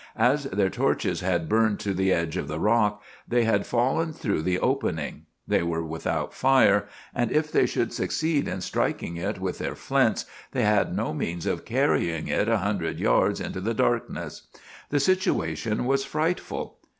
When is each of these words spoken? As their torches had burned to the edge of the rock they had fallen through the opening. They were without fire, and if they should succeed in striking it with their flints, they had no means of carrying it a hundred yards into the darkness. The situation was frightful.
As 0.17 0.45
their 0.45 0.71
torches 0.71 1.19
had 1.19 1.47
burned 1.47 1.79
to 1.81 1.93
the 1.93 2.11
edge 2.11 2.35
of 2.35 2.47
the 2.47 2.59
rock 2.59 3.03
they 3.27 3.43
had 3.43 3.67
fallen 3.67 4.13
through 4.13 4.41
the 4.41 4.57
opening. 4.57 5.27
They 5.47 5.61
were 5.61 5.83
without 5.83 6.33
fire, 6.33 6.87
and 7.13 7.31
if 7.31 7.51
they 7.51 7.67
should 7.67 7.93
succeed 7.93 8.47
in 8.47 8.61
striking 8.61 9.17
it 9.17 9.39
with 9.39 9.59
their 9.59 9.75
flints, 9.75 10.25
they 10.53 10.63
had 10.63 10.95
no 10.95 11.13
means 11.13 11.45
of 11.45 11.65
carrying 11.65 12.27
it 12.29 12.49
a 12.49 12.57
hundred 12.57 12.99
yards 12.99 13.39
into 13.39 13.61
the 13.61 13.75
darkness. 13.75 14.47
The 14.89 14.99
situation 14.99 15.85
was 15.85 16.03
frightful. 16.03 16.79